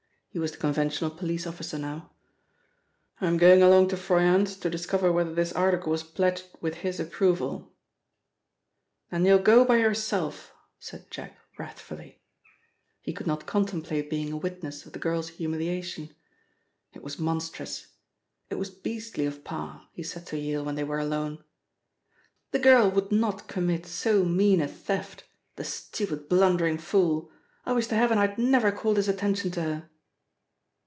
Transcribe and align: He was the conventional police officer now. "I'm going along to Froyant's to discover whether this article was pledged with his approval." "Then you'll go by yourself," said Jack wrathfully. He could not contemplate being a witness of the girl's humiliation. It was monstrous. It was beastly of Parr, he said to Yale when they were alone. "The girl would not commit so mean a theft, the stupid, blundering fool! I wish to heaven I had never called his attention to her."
He 0.33 0.39
was 0.39 0.53
the 0.53 0.57
conventional 0.59 1.11
police 1.11 1.45
officer 1.45 1.77
now. 1.77 2.11
"I'm 3.19 3.35
going 3.35 3.61
along 3.61 3.89
to 3.89 3.97
Froyant's 3.97 4.55
to 4.59 4.69
discover 4.69 5.11
whether 5.11 5.33
this 5.33 5.51
article 5.51 5.91
was 5.91 6.03
pledged 6.03 6.45
with 6.61 6.75
his 6.75 7.01
approval." 7.01 7.73
"Then 9.11 9.25
you'll 9.25 9.39
go 9.39 9.65
by 9.65 9.75
yourself," 9.75 10.53
said 10.79 11.11
Jack 11.11 11.37
wrathfully. 11.57 12.21
He 13.01 13.11
could 13.11 13.27
not 13.27 13.45
contemplate 13.45 14.09
being 14.09 14.31
a 14.31 14.37
witness 14.37 14.85
of 14.85 14.93
the 14.93 14.99
girl's 14.99 15.27
humiliation. 15.27 16.15
It 16.93 17.03
was 17.03 17.19
monstrous. 17.19 17.87
It 18.49 18.55
was 18.55 18.69
beastly 18.69 19.25
of 19.25 19.43
Parr, 19.43 19.89
he 19.91 20.01
said 20.01 20.25
to 20.27 20.37
Yale 20.37 20.63
when 20.63 20.75
they 20.75 20.85
were 20.85 20.99
alone. 20.99 21.43
"The 22.51 22.59
girl 22.59 22.89
would 22.91 23.11
not 23.11 23.49
commit 23.49 23.85
so 23.85 24.23
mean 24.23 24.61
a 24.61 24.67
theft, 24.69 25.25
the 25.57 25.65
stupid, 25.65 26.29
blundering 26.29 26.77
fool! 26.77 27.31
I 27.65 27.73
wish 27.73 27.87
to 27.87 27.95
heaven 27.95 28.17
I 28.17 28.27
had 28.27 28.37
never 28.37 28.71
called 28.71 28.95
his 28.95 29.09
attention 29.09 29.51
to 29.51 29.63
her." 29.63 29.87